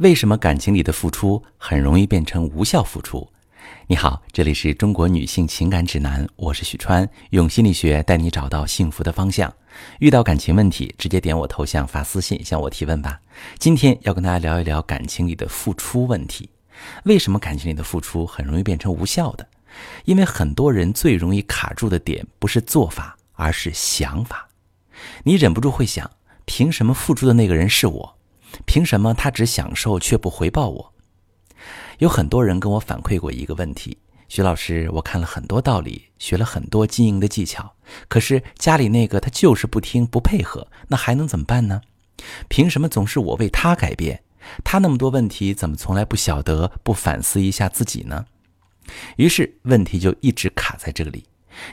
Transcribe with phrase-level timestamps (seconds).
[0.00, 3.28] 为什么感情里的付出很容易变成无效付出？
[3.86, 9.52] 你好，这里是中国女性情感指南，我是许川，用心理学带你找到幸福的方向。
[9.98, 13.20] 遇到感情问题，直接点我头像发私信向我提问吧。
[13.58, 16.48] 今天要跟大家聊一聊感情里的付出问题。
[17.04, 19.46] 为什么感情里的付出很容易变成无效的？
[20.06, 24.48] 因为很多人最容易卡住的点不是做法，而是想法。
[25.24, 26.10] 你忍不住会想：
[26.46, 28.16] 凭什么付出的那个人是我？
[28.66, 30.92] 凭什么他只享受却不回报我？
[31.98, 33.98] 有很多人跟我反馈过一个问题：
[34.28, 37.74] 徐老师，我看了很多道理，学了很多经营的技巧，
[38.08, 41.82] 可是家里那个他就是不听不配合，那还能怎么办呢？
[42.48, 44.22] 凭什么总是我为他改变？
[44.64, 48.24] 他那么多问题，怎么从来不晓得不反思一下自己呢？
[49.16, 51.24] 于是问题就一直卡在这里，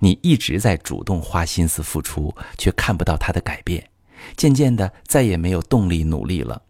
[0.00, 3.90] 你一直在主动花心思付出，却看不到他的改变。
[4.36, 6.62] 渐渐的，再也没有动力努力了。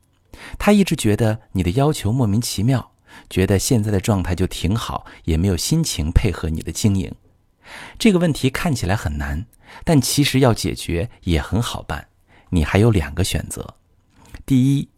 [0.59, 2.93] 他一直觉得你的要求莫名其妙，
[3.31, 7.15] 觉得现在的状态就挺好，也没有心情配合你的经营。
[7.99, 9.47] 这个问题看起来很难，
[9.85, 12.09] 但其实要解决也很好办。
[12.51, 13.75] 你还有两个选择：
[14.45, 14.89] 第一，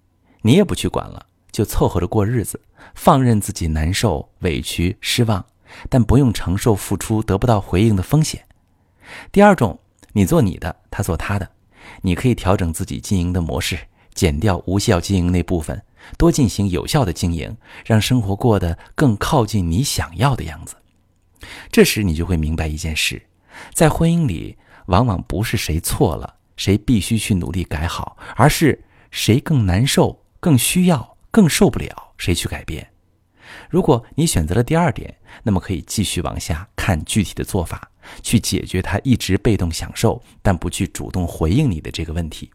[0.43, 2.61] 你也不去管了，就凑合着过日子，
[2.95, 5.45] 放任自己难受、委屈、失望，
[5.89, 8.41] 但不用承受付出得不到回应的风险；
[9.31, 9.79] 第二种，
[10.13, 11.48] 你做你的，他做他的。
[12.03, 13.79] 你可以调整自己经营的模式，
[14.15, 15.83] 减掉无效经营那部分，
[16.17, 20.77] 多进行有效的经营，让生活过得更靠近你想要的样子。
[21.70, 23.23] 这时你就会明白一件事：
[23.75, 32.91] 在婚姻里，往往不是谁错了，谁必须去努力改好，而是谁更难受、更需要、更受不了，谁去改变。
[33.70, 37.91] 如果你选择了第二点，那么可以继续往下看具体的做法。
[38.23, 42.51] 去解决他一直被动享受但不去主动回应你的这个问题。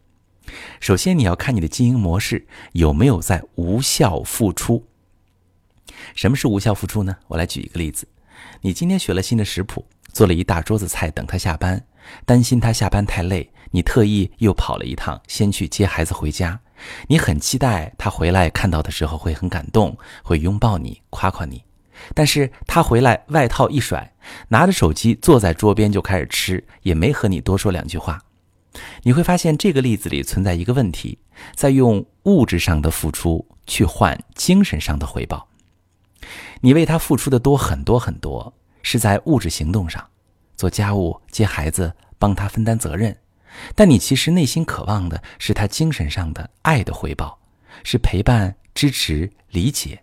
[0.80, 4.86] 首先，你要看你的经营模式有没有在无效付出。
[6.16, 7.16] 什么是无效付出呢？
[7.28, 8.08] 我来举一个例子：
[8.62, 11.86] 你今天学了新的食谱，做了一大桌子菜等他下班，
[12.25, 16.59] 担心他下班太累，你特意又跑了一趟，先去接孩子回家。
[17.08, 21.64] 你很期待他回来看到的时候会很感动，会拥抱你，夸夸你。
[22.13, 24.13] 但是他回来，外套一甩，
[24.50, 28.19] 拿着手机坐在桌边就开始吃，也没和你多说两句话。
[29.03, 31.17] 你会发现这个例子里存在一个问题，
[31.56, 35.47] 在用物质上的付出去换精神上的回报。
[36.62, 40.07] 你为他付出的多很多很多，是在物质行动上，
[40.56, 43.18] 做家务、接孩子、帮他分担责任，
[43.75, 47.39] 但你其实内心渴望的是他精神上的爱的回报，
[47.83, 50.01] 是陪伴、支持、理解。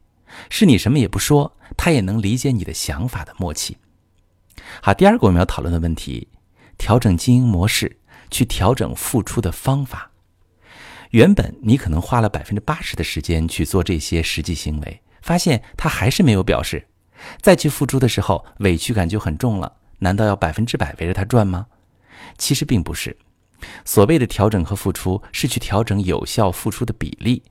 [0.50, 3.76] 是你什么也不说，他也能理解你的想法的默契。
[4.82, 6.28] 好，第二个我们要讨论的问题，
[6.76, 7.98] 调整经营模式，
[8.30, 10.10] 去调整付出的方法。
[11.10, 16.86] 原本你可能花了百分之八十的时间去做这些实际行为，发现他还是没有表示，
[17.40, 19.72] 再去付出的时候，委屈感就很重了。
[20.00, 21.66] 难道要百分之百围着他转吗？
[22.36, 23.16] 其实并不是。
[23.84, 27.42] 所谓的调整和付出，是去调整有效付出的比例。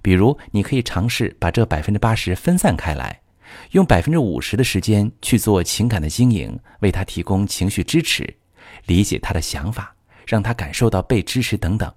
[0.00, 3.20] 比如，你可以尝试把这百分之八十分散开来，
[3.72, 8.36] 用百分之五十的时间去做情感的经营，为他提供情绪支持，
[8.86, 9.94] 理解他的想法，
[10.26, 11.92] 让他感受到被支持等等。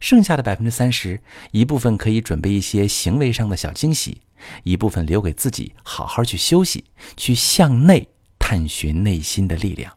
[0.00, 1.20] 剩下的百分之三十，
[1.50, 4.22] 一部分可以准备一些行为上的小惊喜，
[4.62, 6.84] 一部分留给自己，好好去休息，
[7.16, 8.08] 去向内
[8.38, 9.92] 探寻内心的力量。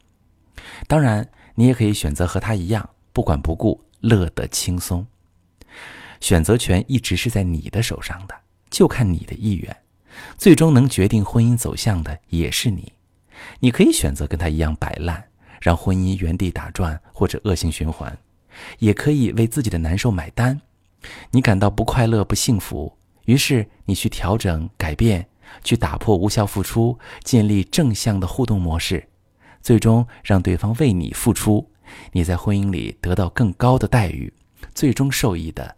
[0.85, 5.07] 当然，你也可以选择和他一样，不管不顾，乐得轻松。
[6.19, 8.35] 选择权一直是在你的手上的，
[8.69, 9.75] 就看你的意愿。
[10.38, 12.91] 最终能决定婚姻走向的也是你。
[13.59, 15.24] 你可以选择跟他一样摆烂，
[15.62, 18.12] 让婚姻原地打转或者恶性循环；
[18.79, 20.59] 也可以为自己的难受买单。
[21.31, 25.25] 你感到不快乐、不幸福，于是你去调整、改变，
[25.63, 29.08] 去打破无效付出，建立正向的互动模式，
[29.62, 31.72] 最终让对方为你付出。
[32.12, 34.34] 你在婚姻里得到更高的待遇，
[34.75, 35.78] 最终受益的。